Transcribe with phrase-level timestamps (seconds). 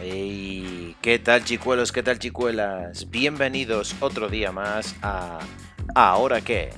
[0.00, 1.90] Hey, ¿qué tal chicuelos?
[1.90, 3.10] ¿Qué tal chicuelas?
[3.10, 5.40] Bienvenidos otro día más a
[5.92, 6.70] ¿Ahora qué?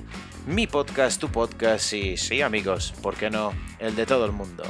[0.47, 3.53] Mi podcast, tu podcast y sí amigos, ¿por qué no?
[3.77, 4.63] El de todo el mundo.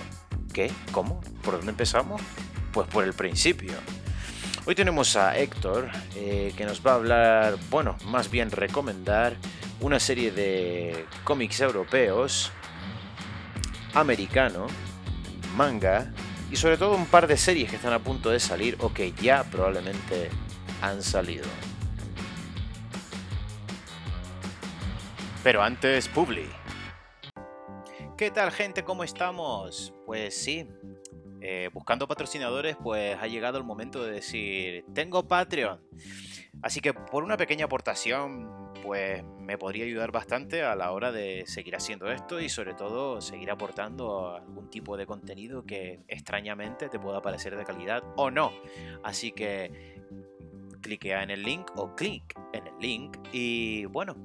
[0.54, 0.70] ¿Qué?
[0.92, 1.22] ¿Cómo?
[1.44, 2.22] ¿Por dónde empezamos?
[2.74, 3.72] Pues por el principio.
[4.66, 9.38] Hoy tenemos a Héctor eh, que nos va a hablar, bueno, más bien recomendar
[9.80, 12.52] una serie de cómics europeos,
[13.94, 14.68] americano,
[15.56, 16.12] manga
[16.52, 19.14] y sobre todo un par de series que están a punto de salir o que
[19.14, 20.30] ya probablemente
[20.82, 21.46] han salido.
[25.44, 26.48] Pero antes, Publi.
[28.18, 28.84] ¿Qué tal gente?
[28.84, 29.94] ¿Cómo estamos?
[30.06, 30.68] Pues sí,
[31.40, 35.82] eh, buscando patrocinadores, pues ha llegado el momento de decir, tengo Patreon.
[36.62, 41.44] Así que por una pequeña aportación, pues me podría ayudar bastante a la hora de
[41.48, 47.00] seguir haciendo esto y sobre todo seguir aportando algún tipo de contenido que extrañamente te
[47.00, 48.52] pueda parecer de calidad o no.
[49.04, 50.02] Así que
[50.82, 54.16] cliquea en el link o clic en el link y bueno,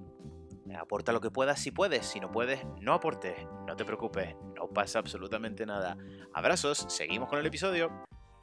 [0.78, 3.34] aporta lo que puedas si puedes, si no puedes, no aportes,
[3.66, 5.96] no te preocupes, no pasa absolutamente nada.
[6.34, 7.90] Abrazos, seguimos con el episodio.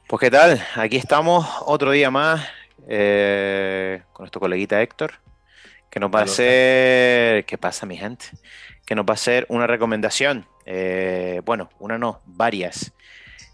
[0.08, 2.46] Pues qué tal, aquí estamos otro día más
[2.88, 5.14] eh, con nuestro coleguita Héctor,
[5.90, 7.44] que nos va a hacer...
[7.44, 8.26] ¿Qué pasa mi gente?
[8.84, 10.46] Que nos va a hacer una recomendación.
[10.66, 12.92] Eh, bueno, una no, varias.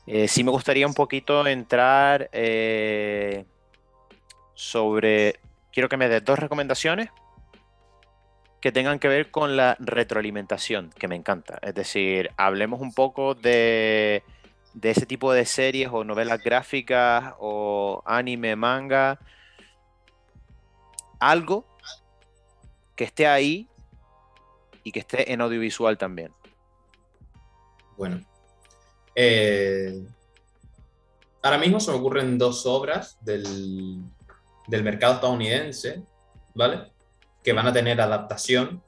[0.06, 2.30] Eh, sí me gustaría un poquito entrar
[4.54, 5.41] sobre...
[5.72, 7.10] Quiero que me des dos recomendaciones
[8.60, 11.58] que tengan que ver con la retroalimentación, que me encanta.
[11.62, 14.22] Es decir, hablemos un poco de,
[14.82, 19.18] ese tipo de series o novelas gráficas o anime, manga.
[21.18, 21.66] Algo
[22.96, 23.68] que esté ahí
[24.84, 26.32] y que esté en audiovisual también.
[27.96, 28.24] Bueno.
[29.14, 30.02] Eh,
[31.42, 34.03] ahora mismo se me ocurren dos obras del,
[34.69, 36.03] del mercado estadounidense,
[36.54, 36.91] ¿vale?
[37.42, 38.82] que van a tener adaptación,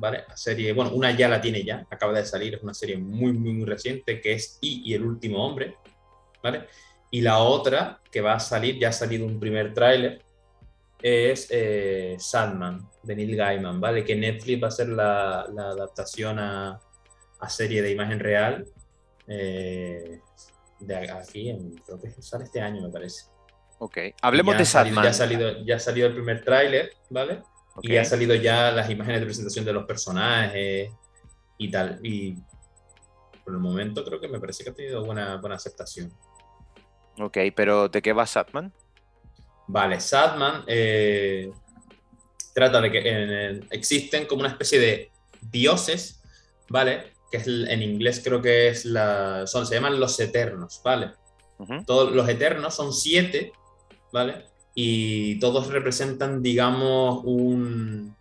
[0.00, 0.24] ¿vale?
[0.26, 3.32] La serie, bueno, una ya la tiene ya, acaba de salir, es una serie muy,
[3.32, 5.76] muy, muy reciente, que es I y el último hombre,
[6.42, 6.66] ¿vale?
[7.10, 10.22] Y la otra que va a salir, ya ha salido un primer tráiler,
[11.02, 14.04] es eh, Sandman, de Neil Gaiman, ¿vale?
[14.04, 16.80] Que Netflix va a hacer la, adaptación a,
[17.48, 18.66] serie de imagen real.
[19.26, 20.20] Eh,
[20.78, 23.24] de aquí, creo que sale este año, me parece.
[23.78, 25.04] Ok, hablemos de Sandman.
[25.04, 27.42] ya, ha salido, ya ha salido el primer tráiler, ¿vale?
[27.82, 30.90] Y ha salido ya las imágenes de presentación de los personajes
[31.58, 31.98] y tal.
[32.02, 32.36] Y
[33.44, 36.12] por el momento creo que me parece que ha tenido buena, buena aceptación.
[37.18, 38.72] Ok, pero ¿de qué va Satman?
[39.66, 41.50] Vale, Satman eh,
[42.54, 45.12] trata de que existen como una especie de
[45.50, 46.22] dioses,
[46.68, 47.12] ¿vale?
[47.30, 49.46] Que es, en inglés creo que es la.
[49.46, 51.12] Son, se llaman los eternos, ¿vale?
[51.86, 53.52] Todos los eternos son siete,
[54.12, 54.46] ¿vale?
[54.82, 58.16] Y todos representan, digamos, un,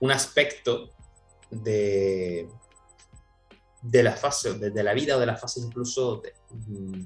[0.00, 0.90] un aspecto
[1.52, 2.48] de,
[3.80, 6.32] de la fase, de, la vida o de la fase incluso de,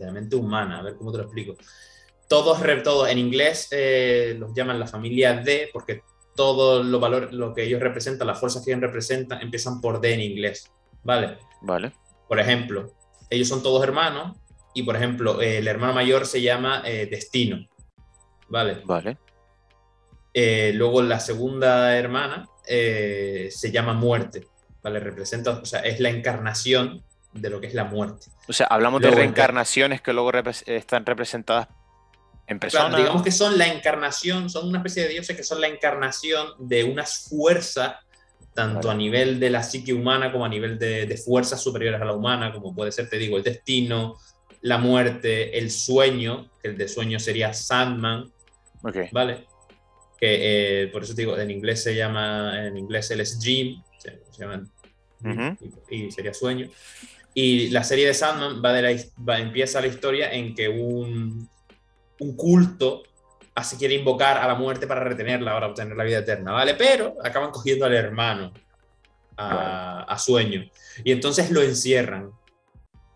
[0.02, 0.78] la mente humana.
[0.78, 1.54] A ver cómo te lo explico.
[2.26, 6.02] Todos, todos en inglés eh, los llaman la familia D porque
[6.34, 10.14] todo lo, valor, lo que ellos representan, las fuerzas que ellos representan, empiezan por D
[10.14, 10.72] en inglés.
[11.02, 11.36] ¿Vale?
[11.60, 11.92] Vale.
[12.26, 12.90] Por ejemplo,
[13.28, 14.34] ellos son todos hermanos
[14.72, 17.68] y, por ejemplo, el hermano mayor se llama eh, Destino.
[18.52, 18.82] ¿Vale?
[18.84, 19.16] Vale.
[20.34, 24.46] Eh, luego la segunda hermana eh, se llama muerte,
[24.82, 25.00] ¿vale?
[25.00, 27.02] Representa, o sea, es la encarnación
[27.32, 28.26] de lo que es la muerte.
[28.46, 30.30] O sea, hablamos de reencarnaciones que luego
[30.66, 31.68] están representadas
[32.46, 32.94] en persona.
[32.94, 36.84] digamos que son la encarnación, son una especie de dioses que son la encarnación de
[36.84, 37.94] unas fuerzas,
[38.52, 42.04] tanto a nivel de la psique humana como a nivel de, de, fuerzas superiores a
[42.04, 44.18] la humana, como puede ser, te digo, el destino,
[44.60, 48.30] la muerte, el sueño, que el de sueño sería Sandman,
[49.12, 49.46] ¿Vale?
[50.18, 53.82] Que eh, por eso te digo, en inglés se llama, en inglés él es Dream,
[53.98, 54.64] se, llama,
[55.90, 56.68] y, sería sueño.
[57.34, 61.48] Y la serie de Sandman va de la, va, empieza la historia en que un,
[62.20, 63.02] un culto
[63.54, 66.74] así quiere invocar a la muerte para retenerla, para obtener la vida eterna, ¿vale?
[66.74, 68.52] Pero acaban cogiendo al hermano
[69.36, 70.64] a, a sueño.
[71.04, 72.30] Y entonces lo encierran.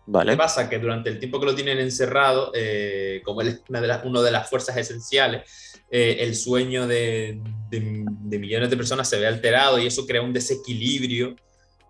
[0.07, 0.31] Vale.
[0.31, 0.69] ¿Qué pasa?
[0.69, 4.21] Que durante el tiempo que lo tienen encerrado, eh, como él es una de, una
[4.21, 9.85] de las fuerzas esenciales, eh, el sueño de, millones de personas se ve alterado y
[9.85, 11.35] eso crea un desequilibrio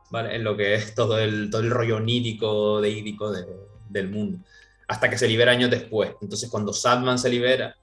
[0.09, 0.35] ¿vale?
[0.35, 3.31] en lo que es todo el, todo el rollo onírico, deídico
[3.87, 4.39] del mundo,
[4.87, 6.13] hasta que se libera años después.
[6.19, 7.77] Entonces, cuando Sadman se libera,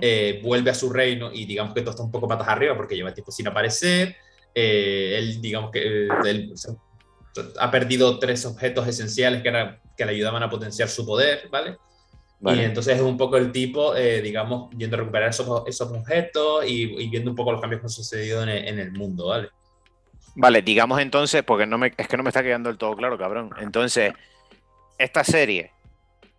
[0.00, 2.96] eh, vuelve a su reino y digamos que todo está un poco patas arriba porque
[2.96, 4.16] lleva tiempo sin aparecer.
[4.54, 6.08] él, digamos que
[7.58, 9.52] ha perdido tres objetos esenciales que,
[9.96, 11.76] que le ayudaban a potenciar su poder, ¿vale?
[12.40, 16.64] Y entonces es un poco el tipo, eh, digamos, yendo a recuperar esos, esos objetos
[16.66, 19.48] y, viendo un poco los cambios que han sucedido en el, en el, mundo, ¿vale?
[20.34, 23.16] Vale, digamos entonces, porque no me, es que no me está quedando del todo claro,
[23.16, 23.50] cabrón.
[23.58, 24.12] Entonces,
[24.98, 25.72] esta serie,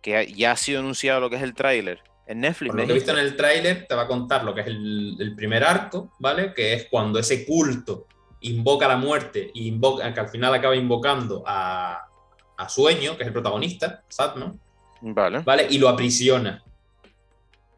[0.00, 2.70] que ya ha sido anunciado lo que es el tráiler, en Netflix.
[2.70, 4.66] Por lo que he visto en el tráiler, te va a contar lo que es
[4.68, 6.54] el, el, primer arco, ¿vale?
[6.54, 8.06] Que es cuando ese culto
[8.40, 12.08] invoca la muerte y invoca, que al final acaba invocando a,
[12.56, 14.60] a Sueño, que es el protagonista, Satman.
[15.00, 15.40] Vale.
[15.40, 16.62] Vale, y lo aprisiona.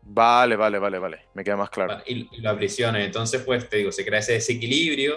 [0.03, 1.27] Vale, vale, vale, vale.
[1.35, 2.03] Me queda más claro.
[2.07, 3.03] y, lo aprisiona.
[3.05, 5.17] Entonces, pues, te digo, se crea ese desequilibrio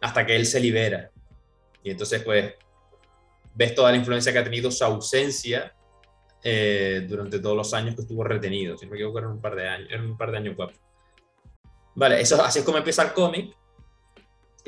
[0.00, 1.10] hasta que él se libera.
[1.82, 2.54] Y entonces, pues,
[3.54, 5.74] ves toda la influencia que ha tenido su ausencia
[6.44, 8.76] eh, durante todos los años que estuvo retenido.
[8.76, 10.76] Si no me equivoco, eran un par de años, eran un par de años guapos.
[11.94, 13.56] Vale, eso, así es como empieza el cómic.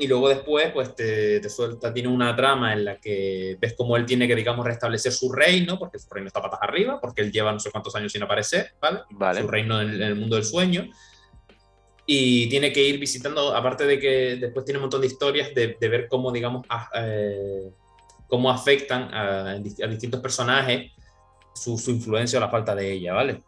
[0.01, 3.95] Y luego después, pues te, te, suelta, tiene una trama en la que ves cómo
[3.95, 7.31] él tiene que, digamos, restablecer su reino, porque su reino está patas arriba, porque él
[7.31, 9.01] lleva no sé cuántos años sin aparecer, ¿vale?
[9.11, 9.41] vale.
[9.41, 10.89] Su reino en el, mundo del sueño.
[12.07, 15.77] Y tiene que ir visitando, aparte de que después tiene un montón de historias de,
[15.79, 16.65] de ver cómo, digamos,
[16.95, 17.69] eh,
[18.27, 20.93] cómo afectan a, a, distintos personajes
[21.53, 23.43] su, su, influencia o la falta de ella, ¿vale?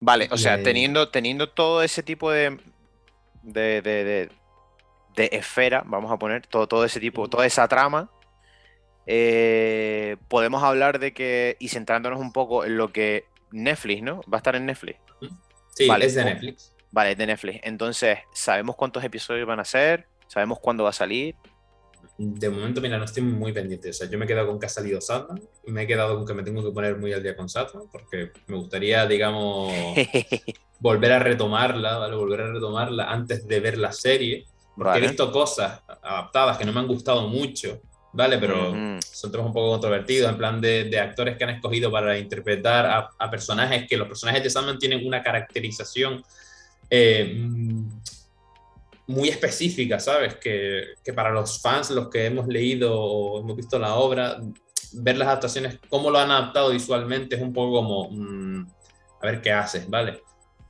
[0.00, 2.58] Vale, o sea, teniendo, teniendo todo ese tipo de,
[3.44, 4.41] de, de de
[5.16, 8.10] esfera, vamos a poner todo, todo ese tipo, toda esa trama,
[9.06, 14.20] eh, podemos hablar de que, y centrándonos un poco en lo que Netflix, ¿no?
[14.32, 14.98] Va a estar en Netflix.
[15.74, 16.74] Sí, vale, es de Netflix.
[16.90, 17.60] Vale, es de Netflix.
[17.64, 20.06] Entonces, ¿sabemos cuántos episodios van a ser?
[20.28, 21.34] ¿Sabemos cuándo va a salir?
[22.18, 23.90] De momento, mira, no estoy muy pendiente.
[23.90, 25.42] O sea, yo me he quedado con que ha salido Satman.
[25.66, 28.30] Me he quedado con que me tengo que poner muy al día con Satman, porque
[28.46, 29.72] me gustaría, digamos,
[30.78, 32.14] volver a retomarla, ¿vale?
[32.14, 34.46] Volver a retomarla antes de ver la serie
[34.82, 37.80] porque he visto cosas adaptadas que no me han gustado mucho,
[38.12, 38.38] ¿vale?
[38.38, 42.18] Pero son temas un poco controvertidos, en plan de, de actores que han escogido para
[42.18, 46.22] interpretar a, a, personajes que los personajes de Sandman tienen una caracterización
[46.90, 47.46] eh,
[49.06, 50.36] muy específica, ¿sabes?
[50.36, 54.38] Que, que, para los fans, los que hemos leído o hemos visto la obra,
[54.94, 58.66] ver las adaptaciones, cómo lo han adaptado visualmente es un poco como, mmm,
[59.20, 60.22] a ver qué haces, ¿vale?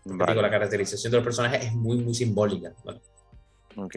[0.05, 0.33] vale.
[0.33, 3.01] Digo, la caracterización de los personajes es muy, muy simbólica, ¿vale?
[3.77, 3.97] Ok.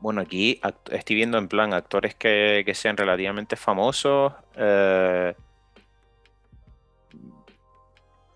[0.00, 0.60] Bueno, aquí
[0.90, 4.32] estoy viendo en plan actores que, que sean relativamente famosos.
[4.56, 5.34] Eh,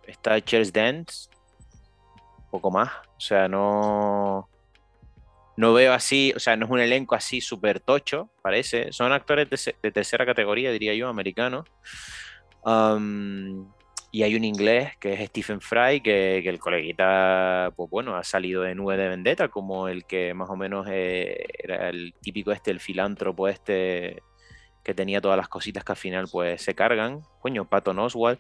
[0.06, 1.28] está Charles Dance.
[2.50, 2.90] Poco más.
[3.16, 4.48] O sea, no.
[5.56, 8.92] No veo así, o sea, no es un elenco así súper tocho, parece.
[8.92, 11.66] Son actores de, de, tercera categoría, diría yo, americanos.
[12.62, 13.66] Um,
[14.16, 18.24] y hay un inglés que es Stephen Fry, que, que, el coleguita, pues bueno, ha
[18.24, 22.50] salido de Nube de Vendetta, como el que más o menos eh, era el típico
[22.50, 24.22] este, el filántropo este,
[24.82, 27.20] que tenía todas las cositas que al final pues se cargan.
[27.40, 28.38] Coño, Patton Oswald.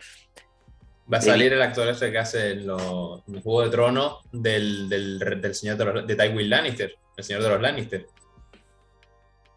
[1.12, 4.88] Va a salir el actor ese que hace en, los, el Juego de Tronos del,
[4.88, 8.06] del, del señor de, los, de Tywin Lannister, el señor de los Lannister.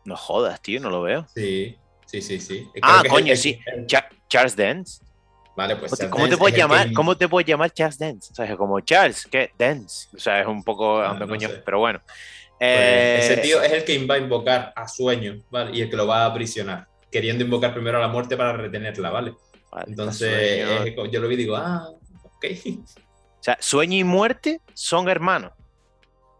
[0.03, 1.25] No jodas, tío, no lo veo.
[1.33, 2.67] Sí, sí, sí, sí.
[2.81, 3.57] ah, coño, el, sí.
[3.67, 3.87] El...
[4.27, 5.08] Charles Dance.
[5.59, 6.93] Vale, pues ¿Cómo, te puedes llamar, que...
[6.93, 8.31] ¿Cómo te puedes llamar Charles Dance?
[8.31, 9.51] O sea, es como Charles, ¿qué?
[9.59, 10.07] Dance.
[10.15, 11.01] O sea, es un poco.
[11.01, 11.61] Ah, no coño, sé.
[11.65, 11.99] pero bueno.
[12.05, 12.17] Pues
[12.61, 13.19] eh...
[13.23, 15.77] Ese tío es el que va a invocar a sueño, ¿vale?
[15.77, 19.09] Y el que lo va a aprisionar, queriendo invocar primero a la muerte para retenerla,
[19.09, 19.33] ¿vale?
[19.69, 21.89] vale Entonces, es, yo lo vi y digo, ah,
[22.23, 22.45] ok.
[23.39, 25.51] O sea, sueño y muerte son hermanos.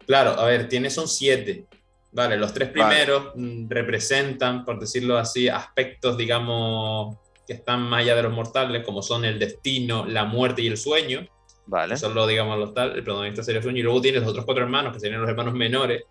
[0.06, 1.66] Claro, a ver, tiene son siete.
[2.12, 3.66] Vale, los tres primeros vale.
[3.68, 7.18] representan, por decirlo así, aspectos, digamos,
[7.50, 10.76] que están más allá de los mortales, como son el destino, la muerte y el
[10.76, 11.26] sueño.
[11.66, 11.96] Vale.
[11.96, 13.80] Son los, digamos, los tal, el protagonista sería el sueño.
[13.80, 16.04] Y luego tienes los otros cuatro hermanos, que serían los hermanos menores,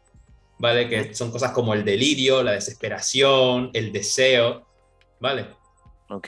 [0.58, 0.90] ¿vale?
[0.90, 4.68] Que son cosas como el delirio, la desesperación, el deseo,
[5.22, 5.46] ¿vale?
[6.10, 6.28] Ok.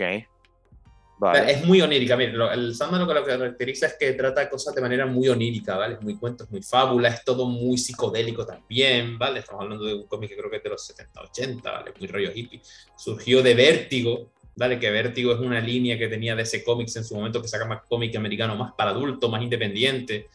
[1.20, 1.52] Vale.
[1.52, 2.16] Es muy onírica.
[2.16, 5.28] Mira, lo, el Sandman lo que lo caracteriza es que trata cosas de manera muy
[5.28, 5.96] onírica, ¿vale?
[5.96, 9.40] Es muy cuentos, muy fábula, es todo muy psicodélico también, ¿vale?
[9.40, 11.94] Estamos hablando de un cómic que creo que es de los 70, 80, ¿vale?
[12.00, 12.62] Muy rollo hippie.
[12.96, 17.06] Surgió de Vértigo, Dale, que Vértigo es una línea que tenía de ese cómics en
[17.06, 20.28] su momento que saca más cómic americano, más para adultos, más independiente.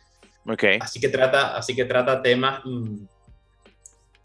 [0.47, 0.79] Okay.
[0.81, 3.05] Así que trata, así que trata temas mmm,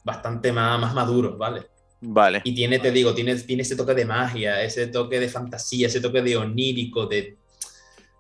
[0.04, 1.68] bastante más, más maduros, ¿vale?
[2.00, 2.42] Vale.
[2.44, 6.02] Y tiene, te digo, tiene, tiene ese toque de magia, ese toque de fantasía, ese
[6.02, 7.38] toque de onírico, de,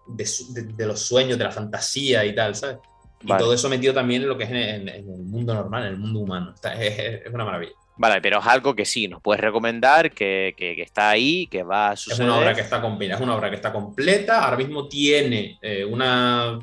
[0.07, 2.77] de, de, de los sueños, de la fantasía y tal, ¿sabes?
[3.23, 3.41] Vale.
[3.41, 5.83] Y todo eso metido también en lo que es en, en, en el mundo normal,
[5.85, 6.53] en el mundo humano.
[6.53, 7.73] Está, es, es, una maravilla.
[7.98, 11.62] Vale, pero es algo que sí, nos puedes recomendar, que, que, que, está ahí, que
[11.62, 12.21] va a suceder.
[12.21, 15.60] Es una obra que está completa, es una obra que está completa, ahora mismo tiene
[15.62, 16.57] eh, una,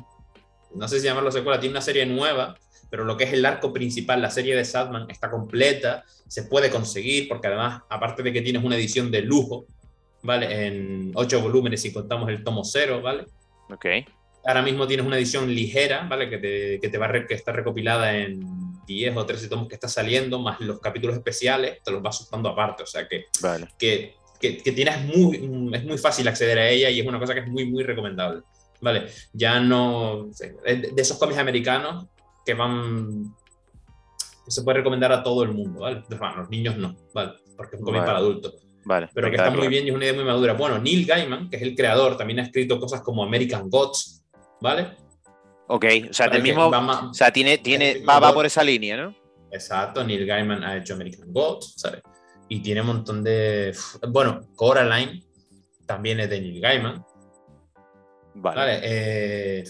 [0.75, 2.57] no sé si llamarlo secuela, tiene una serie nueva,
[2.89, 6.69] pero lo que es el arco principal, la serie de Sadman, está completa, se puede
[6.69, 9.65] conseguir, porque además, aparte de que tienes una edición de lujo,
[10.23, 10.67] ¿vale?
[10.67, 13.25] En ocho volúmenes si contamos el tomo cero, ¿vale?
[13.69, 13.85] Ok.
[14.45, 16.29] Ahora mismo tienes una edición ligera, ¿vale?
[16.29, 18.41] Que, te, que te va a re- que está recopilada en
[18.89, 22.49] 10 o 13 tomos que está saliendo, más los capítulos especiales, te los vas sustando
[22.49, 22.83] aparte.
[22.83, 23.67] O sea que, Vale.
[23.77, 25.37] que, que, que tienes muy,
[25.73, 28.41] es muy fácil acceder a ella y es una cosa que es muy, muy recomendable.
[28.81, 29.07] ¿Vale?
[29.33, 30.29] Ya no.
[30.63, 32.07] de esos cómics americanos
[32.45, 33.35] que van.
[34.45, 36.03] que se puede recomendar a todo el mundo, ¿vale?
[36.09, 37.33] Bueno, los niños no, ¿vale?
[37.55, 38.07] Porque es un cómic Vale.
[38.07, 38.55] para adultos
[38.85, 39.09] Vale.
[39.13, 40.53] pero que está muy bien y es una idea muy madura.
[40.53, 44.23] Bueno, Neil Gaiman, que es el creador, también ha escrito cosas como American Gods,
[44.61, 44.95] ¿vale?
[45.71, 46.69] Ok, o sea, del mismo.
[46.71, 49.15] va más- O sea, tiene, tiene, va, va por esa línea, ¿no?
[49.51, 52.01] Exacto, Neil Gaiman ha hecho American Gods, ¿sabes?
[52.47, 53.75] Y tiene un montón de...
[54.07, 55.23] Bueno, Coraline
[55.85, 57.05] también es de Neil Gaiman,
[58.33, 58.55] Vale.
[58.59, 58.79] ¿vale?
[58.83, 59.63] Eh,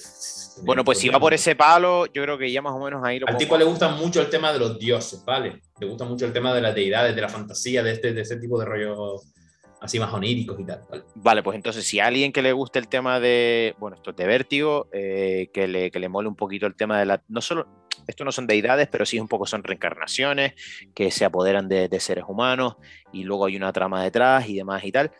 [0.63, 3.19] Bueno, pues si va por ese palo, yo creo que ya más o menos ahí
[3.19, 5.61] lo Al tipo le gusta mucho el tema de los dioses, ¿vale?
[5.79, 8.37] Le gusta mucho el tema de las deidades, de la fantasía, de, este, de ese
[8.37, 9.33] tipo de rollos
[9.81, 10.81] así más oníricos y tal,
[11.15, 11.43] ¿vale?
[11.43, 14.87] Pues entonces, si alguien que le guste el tema de, bueno, esto es de vértigo,
[14.91, 17.67] eh, que, le, que le mole un poquito el tema de la, no solo,
[18.07, 20.53] esto no son deidades, pero sí un poco son reencarnaciones
[20.93, 22.75] que se apoderan de, de seres humanos
[23.13, 25.11] y luego hay una trama detrás y demás y tal.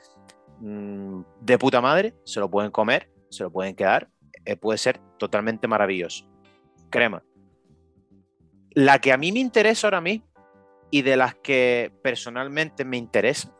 [0.60, 4.10] Mm, de puta madre, se lo pueden comer, se lo pueden quedar,
[4.46, 6.26] eh, puede ser totalmente maravilloso.
[6.90, 7.24] Crema.
[8.72, 10.26] La que a mí me interesa ahora mismo
[10.92, 13.54] y de las que personalmente me interesa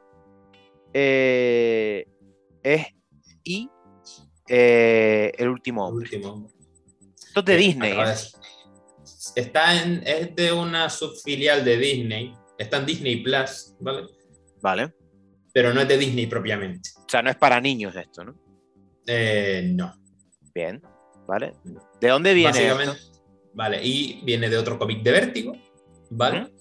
[0.94, 2.06] eh,
[2.64, 2.88] es
[3.44, 3.70] y
[4.48, 6.06] eh, el último El hombre.
[6.18, 6.52] último.
[7.28, 7.92] Esto es de Disney.
[7.92, 8.06] ¿eh?
[8.06, 8.40] de-
[9.36, 12.34] Está en, es de una subfilial de Disney.
[12.58, 14.08] Está en Disney Plus, ¿vale?
[14.62, 14.94] Vale.
[15.54, 16.90] Pero no es de Disney propiamente.
[16.98, 18.36] O sea, no es para niños esto, ¿no?
[19.08, 19.94] Eh, no.
[20.54, 20.82] Bien.
[21.28, 21.54] ¿Vale?
[22.02, 22.98] ¿De dónde viene Básicamente.
[22.98, 23.24] esto?
[23.54, 25.54] Vale, y viene de otro cómic de Vértigo,
[26.10, 26.52] ¿vale?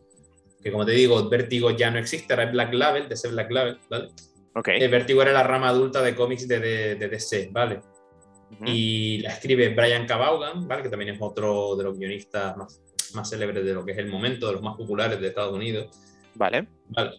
[0.62, 3.78] Que como te digo, Vértigo ya no existe, ahora es Black Label, DC Black Label,
[3.88, 4.08] ¿vale?
[4.54, 4.68] Ok.
[4.68, 7.80] Eh, Vértigo era la rama adulta de cómics de, de- de DC, ¿vale?
[8.50, 8.64] Ujú.
[8.66, 10.16] Y la escribe Brian K.
[10.16, 10.82] Vaughan, ¿vale?
[10.82, 12.82] Que también es otro de los guionistas más,
[13.14, 15.88] más célebres de lo que es el momento, de los más populares de Estados Unidos.
[16.34, 16.66] Vale.
[16.88, 17.12] Vale.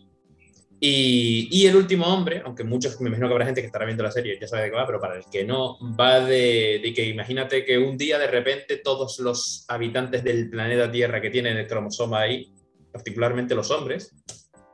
[0.81, 4.03] Y, y El último hombre, aunque muchos, me imagino que habrá gente que estará viendo
[4.03, 6.93] la serie, ya sabe de qué va, pero para el que no, va de, de
[6.93, 11.57] que imagínate que un día de repente todos los habitantes del planeta Tierra que tienen
[11.57, 12.49] el cromosoma ahí,
[12.91, 14.15] particularmente los hombres,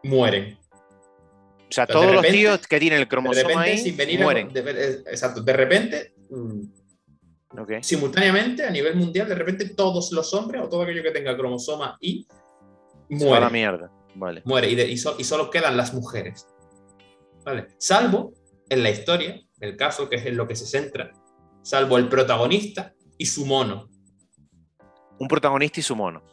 [0.03, 0.57] mueren.
[1.67, 4.23] O sea, todos los tíos que tienen el De cromosoma repente, ahí sin venir a-
[4.23, 4.53] mueren.
[4.53, 6.61] de eh, exacto, de repente, mm,
[7.81, 11.85] simultáneamente, a nivel mundial, de repente todos los hombres o todo aquello que tenga cromosoma
[11.87, 11.99] va a
[13.09, 13.49] la muere.
[13.51, 13.91] mierda.
[14.17, 14.41] Vale.
[14.45, 16.47] muere y, de- y, so- y solo quedan las mujeres.
[17.43, 17.67] ¿Vale?
[17.77, 18.33] Salvo
[18.69, 21.11] en la historia, el caso que es en lo que se centra,
[21.63, 23.89] salvo el protagonista y su mono.
[25.19, 26.23] Un protagonista y su mono.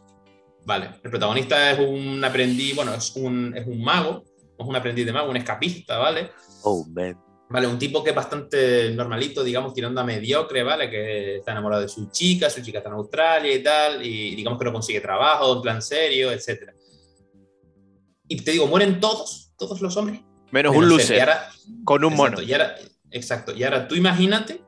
[0.65, 0.91] ¿Vale?
[1.03, 4.25] El protagonista es un aprendiz, bueno, es un, es un mago,
[4.59, 6.31] es un aprendiz de mago, un escapista, ¿vale?
[6.63, 7.19] Oh, man.
[7.49, 10.89] Vale, un tipo que es bastante normalito, digamos, tirando a mediocre, ¿vale?
[10.89, 14.59] Que está enamorado de su chica, su chica está en Australia y tal, y digamos
[14.59, 16.71] que no consigue trabajo, en plan serio, etc.
[18.27, 20.21] Y te digo, mueren todos, todos los hombres.
[20.51, 21.51] Menos un menos Y ahora,
[21.85, 22.41] con un mono.
[22.41, 22.77] exacto, y ahora,
[23.11, 24.63] exacto, y ahora tú imagínate,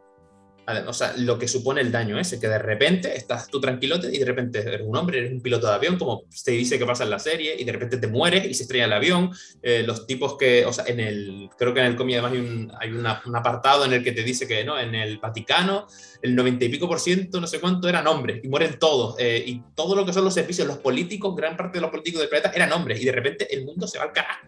[0.86, 4.18] o sea, lo que supone el daño ese, que de repente estás tú tranquilote y
[4.18, 7.04] de repente eres un hombre, eres un piloto de avión, como se dice que pasa
[7.04, 9.30] en la serie, y de repente te mueres y se estrella el avión.
[9.62, 12.38] Eh, los tipos que, o sea, en el, creo que en el cómic además hay,
[12.38, 14.78] un, hay una- un apartado en el que te dice que, ¿no?
[14.78, 15.86] En el Vaticano,
[16.22, 19.16] el 90 y pico por ciento, no sé cuánto, eran hombres, y mueren todos.
[19.18, 22.20] eh, y todo lo que son los servicios, los políticos, gran parte de los políticos
[22.20, 24.46] del planeta eran hombres, y de repente el mundo se va al carajo.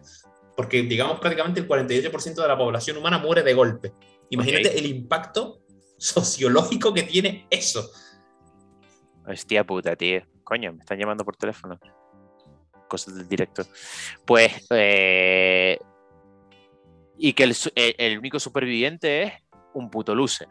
[0.55, 3.91] Porque, digamos, prácticamente el 48% de la población humana muere de golpe.
[4.31, 4.75] Imagínate Ok.
[4.77, 5.61] el impacto
[5.97, 7.89] sociológico que tiene eso.
[9.25, 10.21] Hostia puta, tío.
[10.43, 11.79] Coño, me están llamando por teléfono.
[12.87, 13.65] Cosas del directo.
[14.25, 14.65] Pues.
[14.71, 15.77] eh,
[17.19, 19.33] y que el, su- el- el único superviviente es
[19.73, 20.47] un puto loser.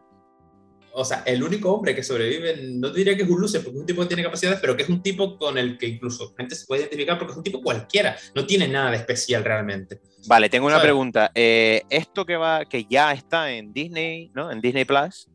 [0.99, 3.81] O sea, el único hombre que sobrevive, no diría que es un loser, porque es
[3.83, 6.55] un tipo que tiene capacidades, pero que es un tipo con el que incluso gente
[6.57, 8.17] se puede identificar porque es un tipo cualquiera.
[8.35, 10.01] No tiene nada de especial realmente.
[10.27, 10.87] Vale, tengo una ¿Sabes?
[10.87, 11.31] pregunta.
[11.35, 14.51] Eh, esto que va, que ya está en Disney, ¿no?
[14.51, 15.29] En Disney Plus,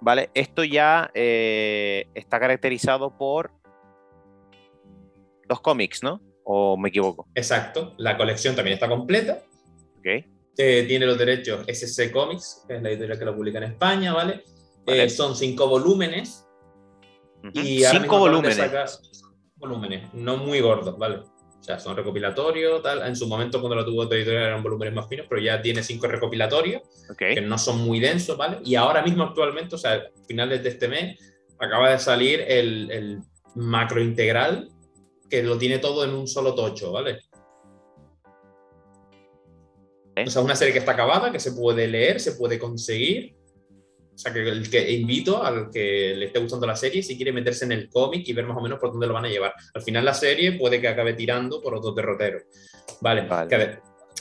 [0.00, 0.30] ¿vale?
[0.34, 3.50] Esto ya eh, está caracterizado por
[5.48, 6.20] dos cómics, ¿no?
[6.44, 7.26] ¿O me equivoco?
[7.34, 7.94] Exacto.
[7.98, 9.42] La colección también está completa.
[9.98, 10.24] ¿Ok?
[10.60, 14.12] Eh, tiene los derechos SC Comics, que es la editorial que lo publica en España,
[14.12, 14.42] ¿vale?
[14.84, 15.04] Vale.
[15.04, 16.46] Eh, son cinco volúmenes.
[17.44, 17.52] Ujú.
[17.60, 18.58] Y Cinco volúmenes.
[19.56, 21.22] volúmenes, no muy gordos, ¿vale?
[21.68, 23.06] Sea, son recopilatorios, tal.
[23.06, 26.06] En su momento, cuando lo tuvo editorial, eran volúmenes más finos, pero ya tiene cinco
[26.06, 26.80] recopilatorios,
[27.18, 28.56] que no son muy densos, ¿vale?
[28.64, 31.18] Y ahora mismo, actualmente, o sea, a finales de este mes,
[31.58, 33.18] acaba de salir el, el
[33.54, 34.70] macro integral,
[35.28, 37.20] que lo tiene todo en un solo tocho, ¿vale?
[40.26, 43.36] O sea, una serie que está acabada, que se puede leer, se puede conseguir.
[44.18, 47.30] O sea, que el que invito al que le esté gustando la serie, si quiere
[47.32, 49.54] meterse en el cómic y ver más o menos por dónde lo van a llevar.
[49.72, 52.40] Al final la serie puede que acabe tirando por otro derrotero.
[53.00, 53.48] Vale, Vale.
[53.48, 53.78] Que-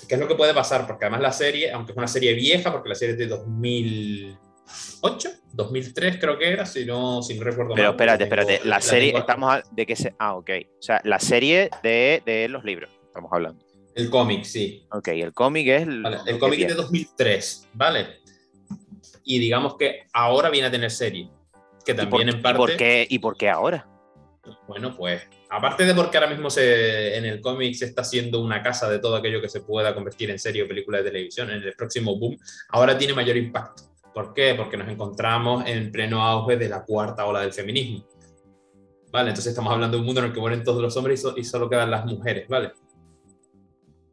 [0.07, 0.85] ¿Qué es lo que puede pasar?
[0.85, 5.29] Porque además la serie, aunque es una serie vieja, porque la serie es de 2008,
[5.53, 7.93] 2003 creo que era, si no, si no recuerdo Pero mal.
[7.93, 8.59] espérate, espérate.
[8.65, 10.13] La la serie, estamos a- de qué se.
[10.19, 10.49] Ah, ok.
[10.77, 13.65] O sea, la serie de, de los libros, estamos hablando.
[13.95, 14.85] El cómic, sí.
[14.91, 15.81] Ok, el cómic es.
[15.87, 18.19] el- Vale, cómic es de 2003, ¿vale?
[19.29, 21.29] Y digamos que ahora viene a tener serie.
[21.85, 22.57] Que ¿Y por, también en y parte.
[22.57, 23.85] por qué, ¿Y por qué ahora?
[24.67, 28.63] Bueno, pues aparte de porque ahora mismo se, en el cómic se está haciendo una
[28.63, 31.61] casa de todo aquello que se pueda convertir en serie o película de televisión, en
[31.61, 32.37] el próximo boom,
[32.69, 33.83] ahora tiene mayor impacto.
[34.13, 34.53] ¿Por qué?
[34.55, 38.07] Porque nos encontramos en pleno auge de la cuarta ola del feminismo.
[39.11, 39.29] ¿Vale?
[39.29, 41.37] Entonces estamos hablando de un mundo en el que mueren todos los hombres y, so-
[41.37, 42.71] y solo quedan las mujeres, ¿vale?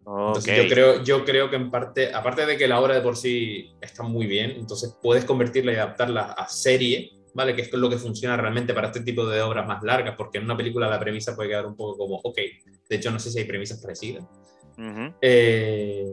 [0.05, 0.27] Ok.
[0.29, 3.17] Entonces yo creo, yo creo que en parte, aparte de que la obra de por
[3.17, 7.57] sí está muy bien, entonces puedes convertirla y adaptarla a serie, ¿vale?
[7.57, 10.45] Que es lo que funciona realmente para este tipo de obras más largas, porque en
[10.45, 12.37] una película la premisa puede quedar un poco como, ok,
[12.89, 14.25] de hecho no sé si hay premisas parecidas.
[14.77, 15.15] Ujú.
[15.23, 16.13] Eh,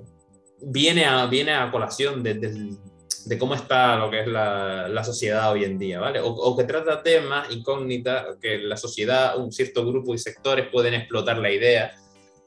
[0.62, 2.78] viene, a, viene a colación de, del-
[3.26, 6.20] de cómo está lo que es la, la sociedad hoy en día, ¿vale?
[6.22, 10.96] O, o que trata temas incógnitas que la sociedad, un cierto grupo y sectores pueden
[10.96, 11.94] explotar la idea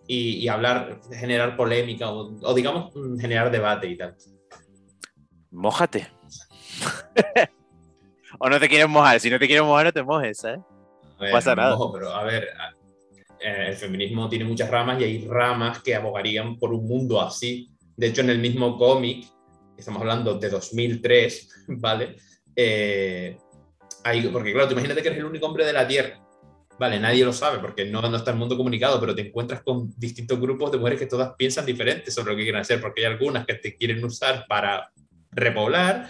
[0.06, 4.16] y, y hablar, generar polémica o, o digamos mm, generar debate y tal.
[5.50, 6.08] Mójate.
[8.38, 9.20] o no te quieres mojar.
[9.20, 10.60] Si no te quieres mojar, no te mojes, ¿sabes?
[11.20, 11.74] Ver, pasa nada.
[11.74, 12.48] ojo, pero a ver,
[13.40, 17.70] eh, el feminismo tiene muchas ramas y hay ramas que abogarían por un mundo así.
[17.96, 19.26] De hecho, en el mismo cómic,
[19.76, 22.16] estamos hablando de 2003, ¿vale?
[22.56, 23.36] Eh,
[24.02, 26.23] hay, porque claro, tú imagínate que eres el único hombre de la Tierra.
[26.78, 29.92] Vale, nadie lo sabe porque no, no está el mundo comunicado, pero te encuentras con
[29.96, 33.12] distintos grupos de mujeres que todas piensan diferente sobre lo que quieren hacer, porque hay
[33.12, 34.90] algunas que te quieren usar para
[35.30, 36.08] repoblar,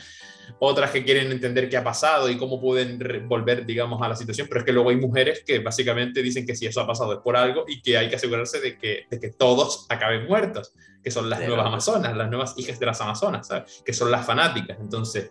[0.59, 2.99] otras que quieren entender qué ha pasado y cómo pueden
[3.29, 6.57] volver, digamos, a la situación, pero es que luego hay mujeres que básicamente dicen que
[6.57, 9.21] si eso ha pasado es por algo y que hay que asegurarse de que, de
[9.21, 10.73] que todos acaben muertos,
[11.03, 13.83] que son las De nuevas amazonas, las nuevas hijas de las amazonas, ¿sabes?
[13.85, 14.79] que son las fanáticas.
[14.81, 15.31] Entonces,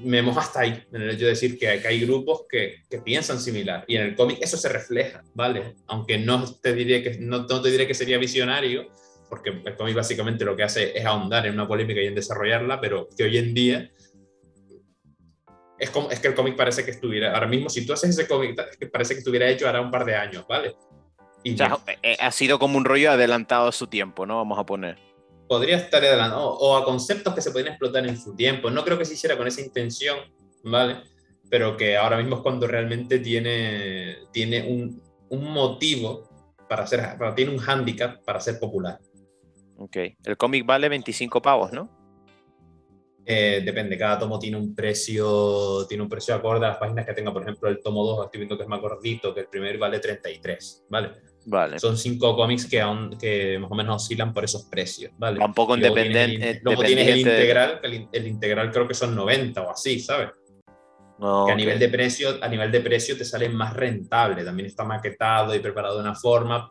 [0.00, 2.98] me moja hasta ahí, en el hecho de decir que, que hay grupos que, que
[2.98, 5.74] piensan similar y en el cómic eso se refleja, ¿vale?
[5.86, 8.88] Aunque no te diré que, no, no te diré que sería visionario,
[9.28, 12.80] porque el cómic básicamente lo que hace es ahondar en una polémica y en desarrollarla,
[12.80, 13.90] pero que hoy en día
[15.78, 18.28] es, como, es que el cómic parece que estuviera, ahora mismo si tú haces ese
[18.28, 20.74] cómic, es que parece que estuviera hecho ahora un par de años, ¿vale?
[21.42, 24.36] Y O sea, eh, ha sido como un rollo adelantado a su tiempo, ¿no?
[24.36, 25.11] Vamos a poner.
[25.52, 28.70] Podría estar adelantado, o a conceptos que se pueden explotar en su tiempo.
[28.70, 30.16] No creo que se hiciera con esa intención,
[30.64, 31.02] ¿vale?
[31.50, 36.26] Pero que ahora mismo es cuando realmente tiene, tiene un, un motivo
[36.70, 38.98] para ser, para, tiene un hándicap para ser popular.
[39.76, 39.96] Ok.
[40.24, 41.90] El cómic vale 25 pavos, ¿no?
[43.26, 47.12] Eh, depende, cada tomo tiene un precio, tiene un precio acorde a las páginas que
[47.12, 47.30] tenga.
[47.30, 49.98] Por ejemplo, el tomo 2, estoy viendo que es más gordito, que el primer vale
[49.98, 51.10] 33, ¿vale?
[51.44, 51.78] Vale.
[51.80, 55.38] Son cinco cómics que, aún, que más o menos oscilan por esos precios, ¿vale?
[55.40, 56.58] Va un poco Y luego tienes el independiente.
[56.58, 59.70] in- Luego tienes el integral, que el, in- el integral creo que son 90 o
[59.70, 60.28] así, ¿sabes?
[61.18, 64.44] No, Que a nivel de precio, a nivel de precio te sale más rentable.
[64.44, 66.68] También está maquetado y preparado de una forma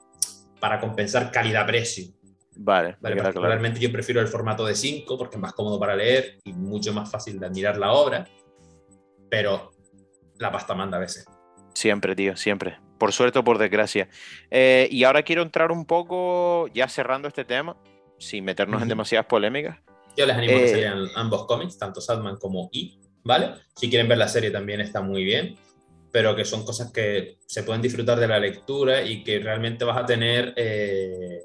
[0.60, 2.14] para compensar calidad-precio.
[2.58, 3.24] Vale, Vale, me queda claro.
[3.24, 6.92] particularmente yo prefiero el formato de 5 porque es más cómodo para leer y mucho
[6.94, 8.28] más fácil de admirar la obra.
[9.30, 9.72] Pero
[10.38, 11.26] la pasta manda a veces.
[11.74, 12.78] Siempre, tío, siempre.
[13.02, 14.10] Por suerte o por desgracia.
[14.52, 17.76] Eh, y ahora quiero entrar un poco, ya cerrando este tema,
[18.20, 18.90] sin meternos en Ujú.
[18.90, 19.80] demasiadas polémicas.
[20.16, 23.56] Yo les animo a que se Eh, lean ambos cómics, tanto Sadman como I, ¿vale?
[23.76, 25.58] Si quieren ver la serie también está muy bien,
[26.12, 29.98] pero que son cosas que se pueden disfrutar de la lectura y que realmente vas
[29.98, 31.40] a tener, eh,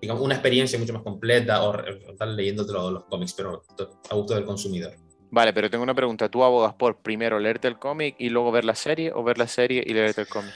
[0.00, 3.64] digamos, una experiencia mucho más completa o estar leyendo los, los cómics, pero
[4.08, 4.94] a gusto del consumidor.
[5.32, 6.28] Vale, pero tengo una pregunta.
[6.28, 9.46] ¿Tú abogas por primero leerte el cómic y luego ver la serie o ver la
[9.46, 10.52] serie y leerte el cómic?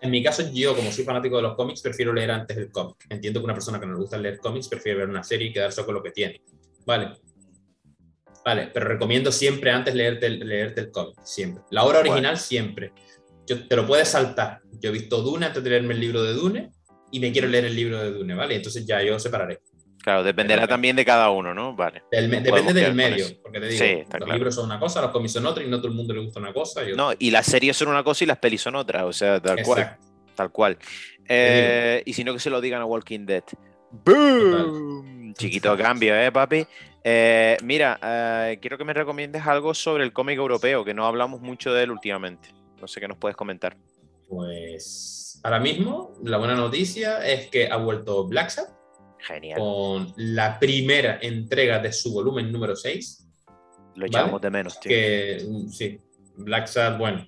[0.00, 2.96] En mi caso, yo, como soy fanático de los cómics, prefiero leer antes el cómic.
[3.10, 5.52] Entiendo que una persona que no le gusta leer cómics prefiere ver una serie y
[5.52, 6.40] quedarse con lo que tiene.
[6.86, 7.12] Vale.
[8.42, 11.62] Vale, pero recomiendo siempre antes leerte el, leerte el cómic, siempre.
[11.70, 12.94] La obra original, siempre.
[13.46, 14.62] Yo, te lo puedes saltar.
[14.80, 16.70] Yo he visto Dune antes de leerme el libro de Dune
[17.10, 18.56] y me quiero leer el libro de Dune, ¿vale?
[18.56, 19.60] Entonces ya yo separaré.
[20.02, 21.74] Claro, dependerá también de cada uno, ¿no?
[21.76, 22.02] Vale.
[22.10, 24.32] Del me- No depende del medio, porque te digo, Sí, los claro.
[24.32, 26.40] libros son una cosa, los cómics son otra y no todo el mundo le gusta
[26.40, 26.82] una cosa.
[26.88, 26.92] y.
[26.94, 29.62] No, y las series son una cosa y las pelis son otra, o sea, tal
[29.62, 29.80] cual.
[29.80, 30.06] Exacto.
[30.34, 30.78] Tal cual.
[31.28, 33.44] Eh, y si no, que se lo digan a Walking Dead.
[33.92, 35.34] ¡Boom!
[35.34, 36.66] Chiquito cambio, ¿eh, papi?
[37.04, 41.40] Eh, mira, eh, quiero que me recomiendes algo sobre el cómic europeo, que no hablamos
[41.40, 42.48] mucho de él últimamente.
[42.80, 43.76] No sé qué nos puedes comentar.
[44.28, 48.74] Pues ahora mismo la buena noticia es que ha vuelto Black Sabbath
[49.26, 49.58] Genial.
[49.58, 53.28] con la primera entrega de su volumen número 6.
[53.94, 54.88] Lo echamos de menos, tío.
[54.90, 55.98] Que mm, sí,
[56.36, 57.26] Black Sabbath, bueno,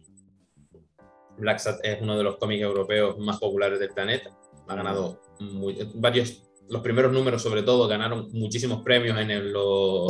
[1.38, 4.30] Black Sabbath es uno de los cómics europeos más populares del planeta.
[4.68, 10.06] Ha ganado muy- varios, los primeros números sobre todo, ganaron muchísimos premios en el- los,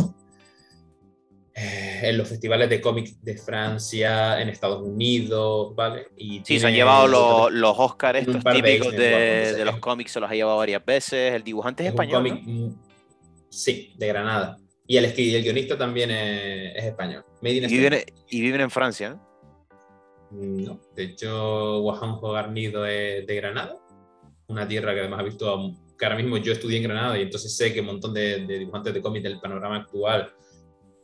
[1.54, 6.08] en los festivales de cómics de Francia, en Estados Unidos, ¿vale?
[6.16, 9.54] Y Sí, se han llevado los, los Oscars estos de típicos de, sé.
[9.56, 11.32] de los cómics, se los ha llevado varias veces.
[11.34, 12.16] El dibujante es, Es español.
[12.28, 12.74] cómic, ¿no?
[13.48, 14.56] sí, de Granada.
[14.86, 17.24] Y el, el guionista también es, es español.
[17.40, 19.34] Made in Y viven, y viven en Francia, ¿no?
[20.32, 23.76] No, de hecho, Guajanjo Garnido es de Granada,
[24.48, 27.56] una tierra que además ha visto, que ahora mismo yo estudié en Granada y entonces
[27.56, 30.32] sé que un montón de, de dibujantes de cómics del panorama actual,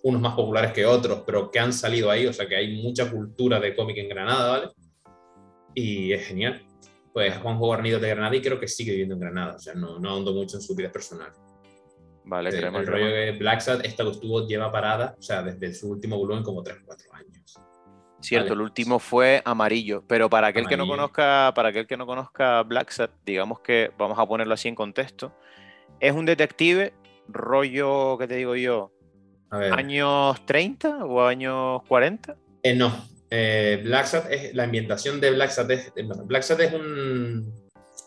[0.03, 3.11] unos más populares que otros, pero que han salido ahí, o sea que hay mucha
[3.11, 4.71] cultura de cómic en Granada, ¿vale?
[5.75, 6.63] Y es genial.
[7.13, 9.75] Pues Juanjo Garnido es de Granada y creo que sigue viviendo en Granada, o sea,
[9.75, 11.33] no, no ando mucho en su vida personal.
[12.25, 15.75] Vale, el, el rollo de Black Sad, esta lo estuvo, lleva parada, o sea, desde
[15.75, 17.57] su último volumen como 3 o 4 años.
[18.21, 18.55] Cierto, Vale.
[18.55, 21.03] el último fue amarillo, pero para aquel que no Amarillo.
[21.03, 24.75] conozca, para aquel que no conozca Black Sat, digamos que vamos a ponerlo así en
[24.75, 25.35] contexto,
[25.99, 26.93] es un detective
[27.29, 28.93] rollo, ¿qué te digo yo?
[29.51, 29.73] A ver.
[29.73, 32.37] ¿Años 30 o años 40?
[32.63, 32.93] Eh, no,
[33.31, 37.53] eh, Black Sat es la ambientación de Black Sat es, eh, Black Sat es un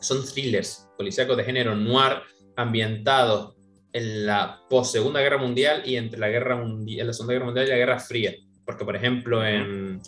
[0.01, 2.21] son thrillers policíacos de género noir
[2.57, 3.55] ambientados
[3.93, 7.67] en la post Segunda Guerra Mundial y entre la guerra mundial, la Segunda Guerra Mundial
[7.67, 8.33] y la Guerra Fría,
[8.65, 10.01] porque por ejemplo en,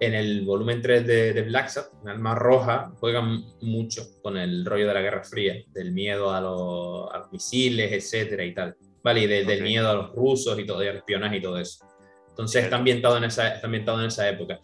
[0.00, 4.64] en el volumen 3 de, de Black Sat, en Alma Roja, juegan mucho con el
[4.64, 8.76] rollo de la Guerra Fría, del miedo a los, a los misiles, etcétera y tal,
[9.04, 11.58] vale, y de- del miedo a los rusos y todo, y al espionaje y todo
[11.58, 11.84] eso.
[12.30, 14.58] Entonces está ambientado, en esa, está ambientado en esa época.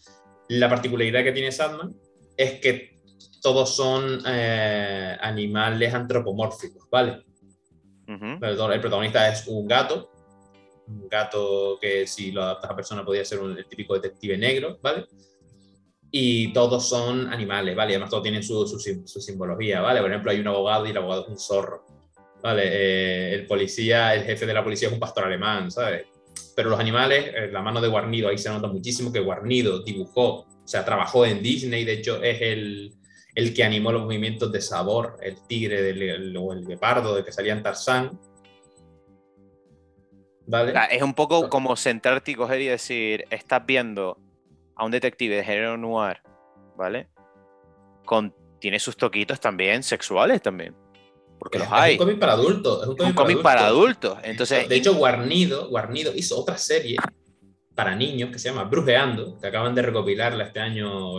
[0.48, 1.94] La particularidad que tiene Sandman
[2.37, 2.98] es que
[3.42, 7.22] todos son eh, animales antropomórficos, ¿vale?
[8.09, 8.44] Ujú.
[8.44, 10.11] El, el protagonista es un gato,
[10.88, 14.79] un gato que si lo adaptas a persona podría ser un, el típico detective negro,
[14.83, 15.07] ¿vale?
[16.11, 17.92] Y todos son animales, ¿vale?
[17.92, 20.00] Y además todos tienen su, su, su simbología, ¿vale?
[20.00, 21.85] Por ejemplo, hay un abogado y el abogado es un zorro,
[22.42, 22.62] ¿vale?
[22.64, 26.07] Eh, el policía, el jefe de la policía es un pastor alemán, ¿sabes?
[26.57, 30.40] Pero los animales, eh, la mano de Guarnido, ahí se nota muchísimo que Guarnido dibujó,
[30.40, 32.92] o sea, trabajó en Disney, de hecho es el,
[33.35, 37.24] el que animó los movimientos de sabor, el tigre del, el- o el guepardo de
[37.24, 38.18] que salía en Tarzán.
[40.46, 40.72] ¿Vale?
[40.90, 44.18] Es un poco como sentarte y coger y decir, estás viendo
[44.74, 46.18] a un detective de género noir,
[46.76, 47.09] ¿vale?
[48.05, 50.74] Con, tiene sus toquitos también sexuales también,
[51.40, 51.92] porque Es- los es hay.
[51.94, 52.79] un cómic para adultos.
[52.83, 54.18] Es un un cómic, cómic para adultos.
[54.22, 56.96] Entonces, de hecho, Guarnido, Guarnido hizo otra serie
[57.74, 61.14] para niños que se llama Brujeando, que acaban de recopilarla este año,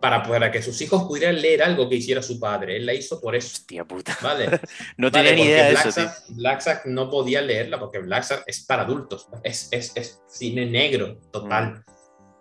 [0.00, 2.76] para, para que sus hijos pudieran leer algo que hiciera su padre.
[2.76, 4.16] Él la hizo por eso, hostia puta.
[4.22, 4.46] ¿vale?
[4.96, 6.00] No Vale, tenía ni idea de Black eso.
[6.00, 10.20] Sabbath- Black Sabbath no podía leerla porque Black Sabbath es para adultos, es, es, es
[10.28, 11.84] cine negro total.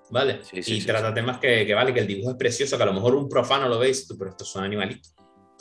[0.10, 0.36] ¿Vale?
[0.36, 0.43] Mm.
[0.43, 2.84] Sí, sí, y sí, trata temas que, que vale, que el dibujo es precioso, que
[2.84, 5.13] a lo mejor un profano lo veis, pero estos son animalitos.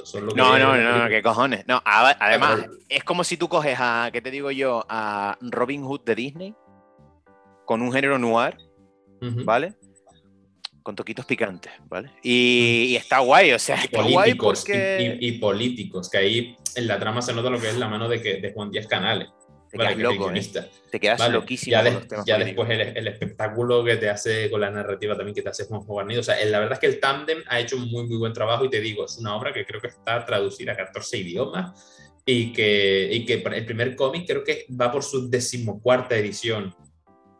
[0.04, 1.66] Son No, no, no, no, qué cojones.
[1.66, 4.84] No, además, es como si tú coges a, ¿qué te digo yo?
[4.88, 6.54] A Robin Hood de Disney,
[7.64, 8.56] con un género noir.
[9.20, 9.74] ¿vale?
[10.82, 12.10] Con toquitos picantes, ¿vale?
[12.22, 16.56] Y, y está guay, o sea, Y está guay porque y, y políticos, que ahí
[16.74, 18.86] en la trama se nota lo que es la mano de, que, de Juan Díaz
[18.86, 19.28] Canales.
[19.70, 19.96] Te ¿vale?
[19.96, 20.70] quedas loco, ¿eh?
[20.90, 21.70] Te quedas Vale, loquísimo.
[21.72, 24.70] Ya, con de- los temas ya después el, el espectáculo que te hace con la
[24.70, 26.20] narrativa también que te hace Juanjo Guarnido.
[26.20, 28.64] O sea, la verdad es que el tándem ha hecho un muy, muy buen trabajo
[28.64, 32.52] y te digo, es una obra que creo que está traducida a 14 idiomas y
[32.52, 36.74] que, y que el primer cómic creo que va por su decimocuarta edición.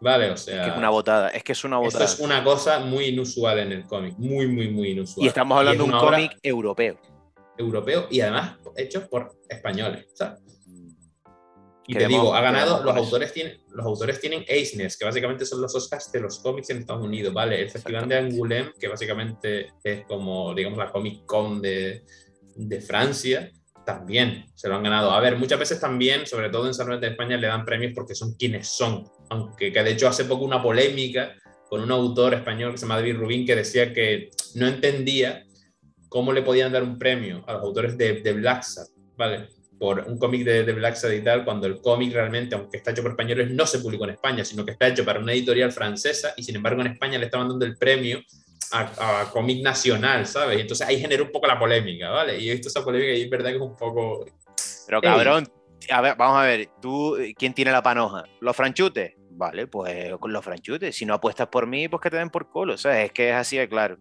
[0.03, 2.05] Vale, o sea, Es que es una botada, es que es una esto botada.
[2.07, 5.25] es una cosa muy inusual en el cómic, muy, muy, muy inusual.
[5.27, 6.99] Y estamos hablando es de un cómic europeo.
[7.59, 10.07] europeo y además hecho por españoles.
[10.14, 10.40] ¿sabes?
[11.90, 15.44] Y te Queremos- digo, ha ganado, los autores, tienen, los autores tienen Eisners, que básicamente
[15.44, 17.61] son los Oscars de los cómics en Estados Unidos, ¿vale?
[17.61, 18.16] El Festival de.
[18.16, 22.05] Angoulême, que básicamente es como, digamos, la Comic Con de,
[22.55, 23.50] de Francia,
[23.85, 25.11] también se lo han ganado.
[25.11, 28.14] A ver, muchas veces también, sobre todo en Salón de España, le dan premios porque
[28.14, 29.11] son quienes son.
[29.31, 31.35] Aunque que de hecho hace poco una polémica
[31.68, 35.44] con un autor español que se llama David Rubín que decía que no entendía
[36.09, 39.48] cómo le podían dar un premio a los autores de, de Black Sabbath, ¿vale?
[39.81, 43.03] Por un cómic de, de Black y tal, cuando el cómic realmente, aunque está hecho
[43.03, 46.35] por españoles, no se publicó en España, sino que está hecho para una editorial francesa
[46.37, 48.21] y sin embargo en España le estaban dando el premio
[48.73, 50.59] a, a cómic nacional, ¿sabes?
[50.59, 52.38] Y entonces ahí generó un poco la polémica, ¿vale?
[52.38, 54.27] Y he visto esa polémica y es verdad que es un poco...
[54.87, 55.49] Pero cabrón,
[55.88, 58.25] a ver, vamos a ver, tú, ¿quién tiene la panoja?
[58.40, 59.14] ¿Los franchutes?
[59.31, 60.95] Vale, pues con los franchutes.
[60.95, 62.75] Si no apuestas por mí, pues que te den por culo.
[62.75, 63.97] O sea, es que es así de claro.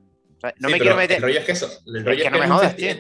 [0.58, 1.18] no me quiero meter.
[1.18, 1.70] El rollo es que eso.
[1.86, 2.96] El rollo es, que, no me jodas, tío.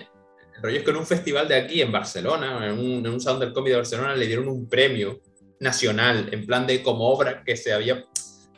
[0.61, 3.39] Rollo es que en un festival de aquí en Barcelona, en un, en un salón
[3.39, 5.21] del cómic de Barcelona, le dieron un premio
[5.59, 8.05] nacional, en plan de como obra que se había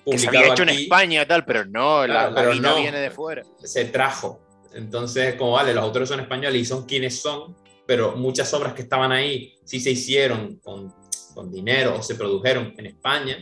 [0.04, 0.12] publicado.
[0.12, 3.44] Que se había hecho en España y tal, pero no, la, la viene de fuera.
[3.64, 4.40] Se trajo.
[4.74, 8.84] Entonces, como vale, los autores son españoles y son quienes son, pero muchas obras que
[8.84, 10.94] estaban ahí sí se hicieron con,
[11.34, 13.38] con dinero o se produjeron en España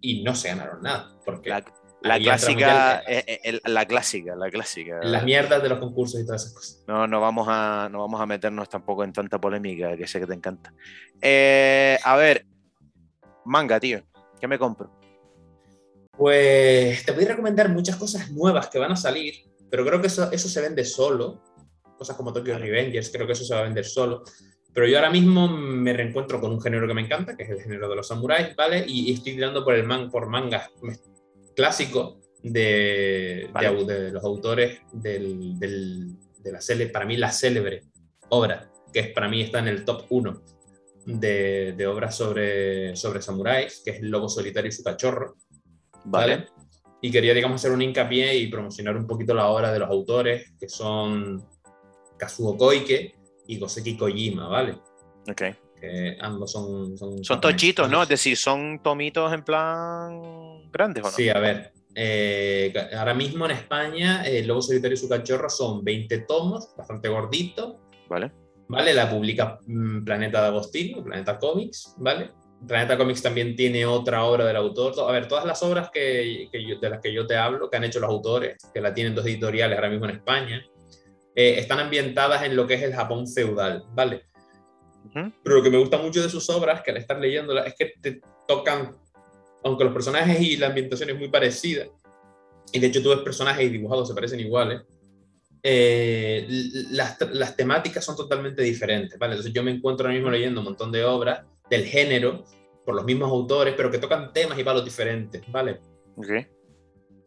[0.00, 1.18] y no se ganaron nada.
[1.24, 1.64] Porque la,
[2.00, 5.00] clásica, eh, eh, la clásica, la clásica.
[5.02, 6.84] Las mierdas de los concursos y todas esas cosas.
[6.86, 10.26] No, no vamos a, no vamos a meternos tampoco en tanta polémica, que sé que
[10.26, 10.72] te encanta.
[11.20, 12.46] Eh, a ver,
[13.44, 14.02] manga, tío,
[14.40, 14.90] ¿qué me compro?
[16.16, 19.34] Pues te voy a recomendar muchas cosas nuevas que van a salir,
[19.70, 21.42] pero creo que eso, eso se vende solo.
[21.96, 24.22] Cosas como Tokyo Revengers, creo que eso se va a vender solo.
[24.72, 27.60] Pero yo ahora mismo me reencuentro con un género que me encanta, que es el
[27.60, 28.84] género de los samuráis, ¿vale?
[28.86, 30.70] Y, estoy tirando por el man, por mangas
[31.58, 37.82] clásico de, de, los autores del, de la célebre, para mí la célebre
[38.28, 40.40] obra, que es, para mí está en el top 1
[41.06, 45.34] de, de, obras sobre, sobre samuráis, que es El Lobo Solitario y su cachorro.
[46.04, 46.46] ¿vale?
[47.02, 50.52] Y quería, digamos, hacer un hincapié y promocionar un poquito la obra de los autores,
[50.60, 51.44] que son
[52.16, 53.16] Kazuo Koike
[53.48, 54.78] y Goseki Kojima, ¿vale?
[55.28, 55.42] Ok.
[55.80, 56.96] Que ambos son...
[56.96, 58.02] Son, tochitos, ¿no?
[58.02, 61.12] Es decir, son tomitos en plan grandes, ¿o no?
[61.12, 61.72] Sí, a ver.
[61.94, 67.08] Eh, ahora mismo en España, El Lobo Solitario y su cachorro son 20 tomos, bastante
[67.08, 67.76] gorditos.
[68.08, 68.30] Vale.
[68.68, 68.92] ¿Vale?
[68.94, 72.30] La publica mm, Planeta de Agostino, Planeta Comics, ¿vale?
[72.66, 74.94] Planeta Comics también tiene otra obra del autor.
[75.08, 78.00] A ver, todas las obras que, de las que yo te hablo, que han hecho
[78.00, 80.64] los autores, que la tienen dos editoriales ahora mismo en España,
[81.34, 84.24] eh, están ambientadas en lo que es el Japón feudal, ¿vale?
[85.12, 87.94] Pero lo que me gusta mucho de sus obras, que al estar leyéndolas, es que
[88.00, 88.94] te tocan
[89.64, 91.86] aunque los personajes y la ambientación es muy parecida,
[92.72, 94.82] y de hecho tú ves personajes y dibujados se parecen iguales,
[95.62, 96.46] eh,
[96.90, 99.32] las, las, temáticas son totalmente diferentes, ¿vale?
[99.32, 102.44] Entonces yo me encuentro ahora mismo leyendo un montón de obras del género,
[102.84, 105.80] por los mismos autores, pero que tocan temas y palos diferentes, ¿vale?
[106.16, 106.30] Ok.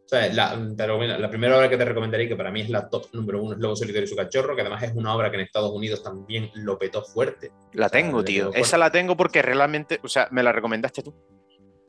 [0.04, 3.06] O sea, la, la primera obra que te recomendaría, que para mí es la top
[3.12, 5.42] número uno, es Lobo Solitario y su cachorro, que además es una obra que en
[5.42, 7.52] Estados Unidos también lo petó fuerte.
[7.72, 8.52] La tengo, tío.
[8.52, 11.14] Esa la tengo porque realmente, o sea, me la recomendaste tú.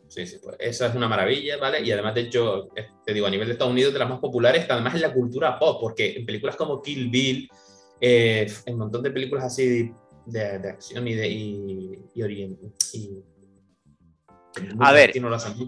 [0.08, 1.82] Sí, sí, pues esa es una maravilla, ¿vale?
[1.82, 2.70] Y además, de hecho,
[3.04, 5.58] te digo, a nivel de Estados Unidos, de las más populares, además en la cultura
[5.58, 7.50] pop, porque en películas como Kill Bill,
[8.00, 9.92] eh, en un montón de películas así
[10.28, 12.22] de, de acción y de y, y,
[14.80, 15.14] a ver,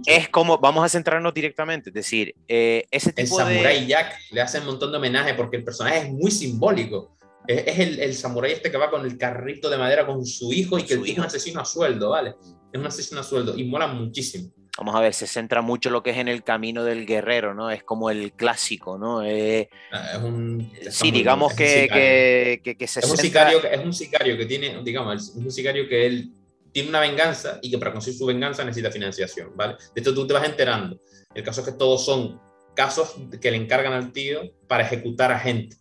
[0.05, 4.41] es como, vamos a centrarnos directamente, es decir, eh, ese tipo el Samurai Jack le
[4.41, 7.15] hace un montón de homenaje porque el personaje es muy simbólico.
[7.47, 10.79] Es, el, el samurái este que va con el carrito de madera con su hijo
[10.79, 12.33] y que es un asesino a sueldo, ¿vale?
[12.75, 14.51] es una sesión a sueldo y mola muchísimo.
[14.77, 17.71] Vamos a ver, se centra mucho lo que es en el camino del guerrero, ¿no?
[17.71, 19.23] Es como el clásico, ¿no?
[19.23, 24.37] Eh, es un, sí, digamos que, que, que, se es un, sicario, es un sicario
[24.37, 26.29] que tiene, digamos, es un sicario que él
[26.75, 29.75] tiene una venganza y que para conseguir su venganza necesita financiación, ¿vale?
[29.95, 30.99] De esto tú te vas enterando.
[31.33, 32.37] El caso es que todos son
[32.75, 35.77] casos que le encargan al tío para ejecutar a gente,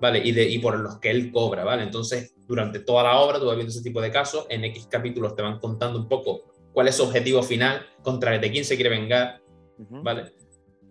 [0.00, 0.20] ¿vale?
[0.24, 1.82] Y, de, y por los que él cobra, ¿vale?
[1.82, 5.34] Entonces, durante toda la obra tú vas viendo ese tipo de casos, en X capítulos
[5.34, 8.90] te van contando un poco cuál es su objetivo final, contra de quién se quiere
[8.90, 9.42] vengar,
[9.78, 10.32] ¿vale?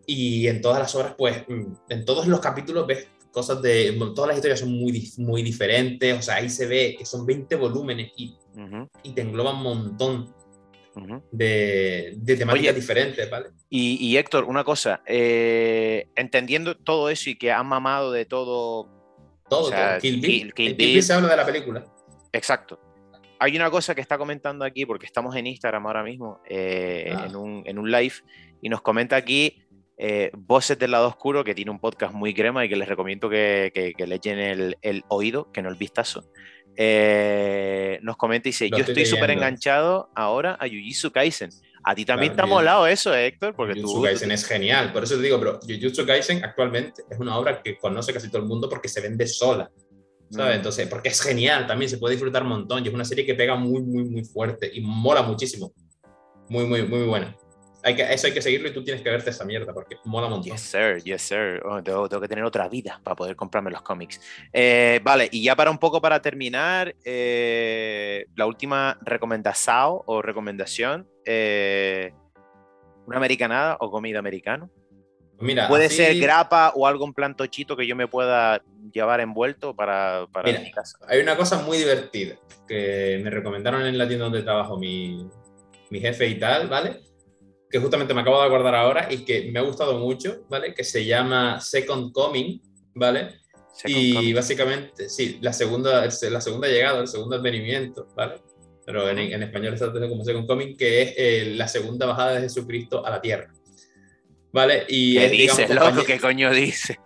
[0.06, 4.28] Y en todas las obras, pues, mm, en todos los capítulos ves cosas de, todas
[4.30, 8.12] las historias son muy, muy diferentes, o sea, ahí se ve que son 20 volúmenes
[8.18, 8.36] y,
[9.04, 10.36] y te engloban un montón
[11.32, 13.50] de, de, temáticas diferentes, ¿vale?
[13.70, 18.90] Y, Héctor, una cosa, eh, entendiendo todo eso y que han mamado de todo
[19.50, 21.04] todo, Kill Bill.
[21.04, 21.84] se habla de la película.
[22.32, 22.80] Exacto.
[23.40, 27.26] Hay una cosa que está comentando aquí, porque estamos en Instagram ahora mismo, eh, ah.
[27.28, 28.16] en, un, en, un, live,
[28.62, 29.64] y nos comenta aquí
[30.02, 33.30] eh, Voces del lado oscuro, que tiene un podcast muy crema y que les recomiendo
[33.30, 36.24] que, que, le echen el, el, oído, que no el vistazo.
[36.78, 41.50] Eh, nos comenta y dice, yo estoy súper enganchado ahora a Jujutsu Kaisen.
[41.84, 44.94] A ti también te ha molado eso, Héctor, porque Jujutsu Kaisen es genial.
[44.94, 48.42] Por eso te digo, pero Jujutsu Kaisen actualmente es una obra que conoce casi todo
[48.42, 49.70] el mundo porque se vende sola.
[50.30, 50.54] ¿sabes?
[50.54, 50.58] Mm.
[50.60, 52.86] Entonces, porque es genial también, se puede disfrutar un montón.
[52.86, 55.74] Y es una serie que pega muy, muy, muy fuerte y mola muchísimo.
[56.48, 57.36] Muy, muy, muy buena.
[57.90, 60.28] Hay que, eso hay que seguirlo y tú tienes que verte esa mierda porque mola
[60.28, 60.52] un montón.
[60.52, 61.60] Yes, sir, yes, sir.
[61.66, 64.22] Oh, tengo, que tener otra vida para poder comprarme los cómics.
[64.54, 71.10] Eh, vale, y ya para un poco para terminar, eh, la última recomendación o recomendación.
[71.26, 72.14] Eh,
[73.08, 74.70] ¿Una americanada o comida americano?
[75.40, 78.62] Mira, Puede ser grapa o algo en plan tochito que yo me pueda
[78.94, 81.00] llevar envuelto para, para mi casa.
[81.08, 82.36] Hay una cosa muy divertida
[82.68, 85.28] que me recomendaron en la tienda donde trabajo mi,
[85.90, 87.09] mi jefe y tal, ¿vale?
[87.70, 90.74] Que justamente me acabo de acordar ahora y que me ha gustado mucho, ¿vale?
[90.74, 92.62] Que se llama Second Coming,
[92.96, 93.40] ¿vale?
[93.86, 98.42] y básicamente, sí, la segunda, la segunda llegada, el segundo advenimiento, ¿vale?
[98.86, 102.42] Pero en, en español está como Second Coming, que es eh, la segunda bajada de
[102.42, 103.54] Jesucristo a la tierra.
[104.52, 104.86] ¿Vale?
[104.88, 106.04] Y ¿Qué dices, loco?
[106.04, 106.98] ¿Qué coño dices,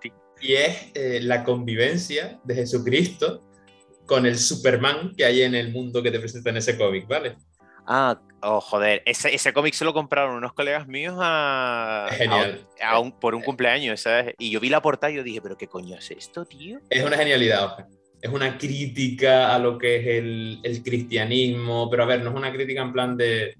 [0.41, 3.43] Y es eh, la convivencia de Jesucristo
[4.05, 7.35] con el Superman que hay en el mundo que te presenta en ese cómic, ¿vale?
[7.87, 12.65] Ah, oh, joder, ese, ese cómic se lo compraron unos colegas míos a, Genial.
[13.19, 14.35] por un cumpleaños, ¿sabes?
[14.37, 16.79] Y yo vi la portada y yo dije, pero ¿qué coño es esto, tío?
[16.89, 17.87] Es una genialidad,
[18.21, 22.35] Es una crítica a lo que es el, el cristianismo, pero a ver, no es
[22.35, 23.55] una crítica en plan de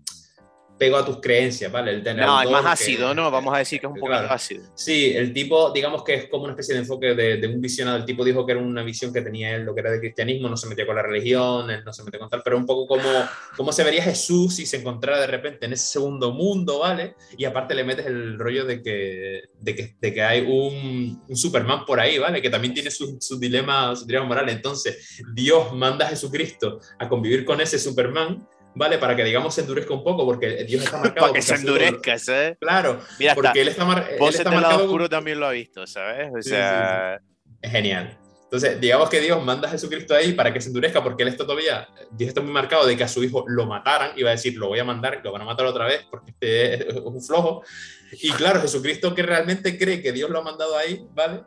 [0.78, 1.92] pego a tus creencias, ¿vale?
[1.92, 3.30] El no, es más ácido, ¿no?
[3.30, 4.64] Vamos a decir que es un poco más ácido.
[4.76, 7.98] Sí, el tipo, digamos que es como una especie de enfoque de, un visionado.
[7.98, 10.50] El tipo dijo que era una visión que tenía él, lo que era de cristianismo,
[10.50, 12.88] no se metía con la religión, él no se metía con tal, pero un poco
[12.88, 13.10] como
[13.56, 17.16] cómo se vería Jesús si se encontrara de repente en ese segundo mundo, ¿vale?
[17.38, 21.36] Y aparte le metes el rollo de que, de que, de que hay un, un,
[21.36, 22.42] Superman por ahí, ¿vale?
[22.42, 24.50] Que también tiene su, su, dilema, su dilema moral.
[24.50, 28.98] Entonces, Dios manda a Jesucristo a convivir con ese Superman ¿vale?
[28.98, 31.28] Para que, digamos, se endurezca un poco, porque Dios está marcado.
[31.28, 32.58] Para que se endurezca, ¿sabes?
[32.60, 33.00] Claro,
[33.36, 34.10] porque él está, mar...
[34.10, 34.86] él está marcado.
[34.86, 36.32] oscuro también lo ha visto, ¿sabes?
[36.38, 37.20] O sea.
[37.62, 38.18] es genial.
[38.54, 41.44] Entonces, digamos que Dios manda a Jesucristo ahí para que se endurezca, porque él está
[41.44, 44.34] todavía, Dios está muy marcado de que a su hijo lo mataran, y va a
[44.34, 47.20] decir, lo voy a mandar, lo van a matar otra vez, porque este es un
[47.20, 47.64] flojo.
[48.12, 51.42] Y claro, Jesucristo que realmente cree que Dios lo ha mandado ahí, ¿vale?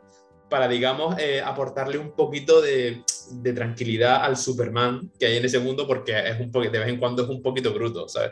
[0.49, 5.59] Para, digamos, eh, aportarle un poquito de, de tranquilidad al Superman que hay en ese
[5.59, 8.31] mundo porque es un de vez en cuando es un poquito bruto, ¿sabes?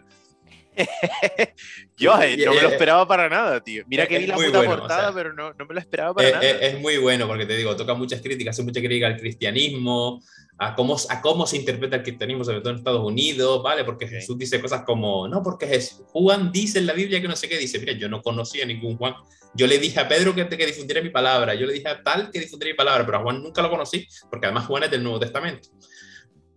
[1.98, 3.84] Yo eh, no me lo esperaba para nada, tío.
[3.88, 6.44] Mira que vi la puta portada, pero no, no, me lo esperaba para nada.
[6.44, 10.22] Es, muy bueno porque te digo, toca muchas críticas, hace mucha crítica al cristianismo,
[10.58, 13.84] a cómo, a cómo se interpreta el cristianismo, sobre todo en Estados Unidos, ¿vale?
[13.84, 17.36] Porque Jesús dice cosas como, no, porque Jesús, Juan dice en la Biblia que no
[17.36, 19.16] sé qué, dice, mira, yo no conocía ningún Juan.
[19.54, 22.30] Yo le dije a Pedro que, que difundiera mi palabra, yo le dije a tal
[22.30, 25.04] que difundiera mi palabra, pero a Juan nunca lo conocí, porque además Juan es del
[25.04, 25.70] Nuevo Testamento.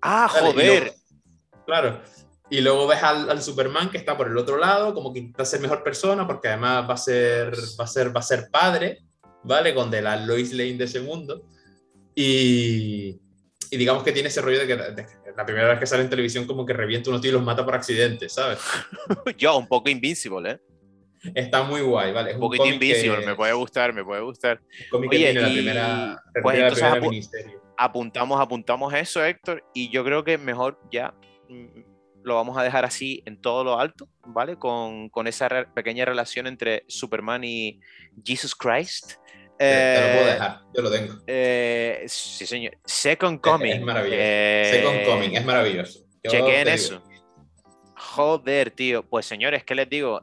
[0.02, 0.92] Ah, joder.
[1.66, 2.00] claro.
[2.50, 5.60] Y luego ves al, Superman que está por el otro lado, como que intenta ser
[5.60, 9.00] mejor persona, porque además va a ser, va a ser, va a ser padre,
[9.44, 9.74] ¿vale?
[9.74, 11.42] Con de la Lois Lane de ese mundo.
[12.14, 13.20] Y,
[13.70, 15.06] y digamos que tiene ese rollo de que
[15.36, 17.64] la primera vez que sale en televisión como que revienta unos tíos y los mata
[17.64, 18.58] por accidente, ¿sabes?
[19.38, 20.60] Yo, un poco Invincible, ¿eh?
[21.34, 22.34] Está muy guay, ¿vale?
[22.34, 24.60] un, poquito Invincible, me puede gustar, me puede gustar.
[24.92, 27.30] Oye, que tiene la primera, pues
[27.76, 31.14] apuntamos, apuntamos eso, Héctor, y yo creo que mejor ya
[31.48, 31.87] mm,
[32.22, 34.56] lo vamos a dejar así en todo lo alto, ¿vale?
[34.56, 37.80] Con, con esa pequeña relación entre Superman y
[38.24, 39.12] Jesus Christ.
[39.56, 41.14] te lo puedo eh, dejar, yo lo tengo.
[41.26, 42.76] Eh, sí, señor.
[42.84, 43.72] Second Coming.
[43.72, 44.20] Es, maravilloso.
[44.20, 46.00] Eh, Second Coming, es maravilloso.
[46.28, 47.02] Chequen eso.
[47.96, 49.02] Joder, tío.
[49.08, 50.20] Pues señores, ¿qué les digo?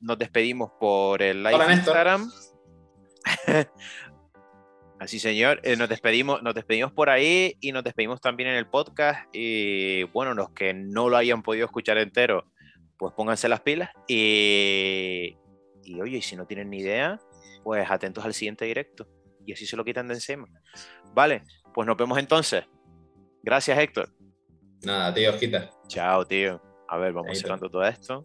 [0.00, 2.30] nos despedimos por el live de Instagram.
[5.00, 5.60] Así, señor.
[5.62, 9.28] Eh, nos, despedimos, nos despedimos por ahí y nos despedimos también en el podcast.
[9.32, 12.44] Y bueno, los que no lo hayan podido escuchar entero,
[12.98, 13.90] pues pónganse las pilas.
[14.08, 15.36] Y,
[15.84, 17.18] y oye, y si no tienen ni idea,
[17.62, 19.06] pues atentos al siguiente directo.
[19.46, 20.46] Y así se lo quitan de encima.
[21.14, 22.64] Vale, pues nos vemos entonces.
[23.42, 24.10] Gracias, Héctor.
[24.82, 25.70] Nada, tío, quita.
[25.86, 26.60] Chao, tío.
[26.88, 28.24] A ver, vamos cerrando todo esto.